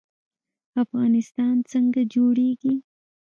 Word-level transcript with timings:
افغانستان 0.83 1.55
څنګه 1.71 2.01
جوړیږي؟ 2.13 2.73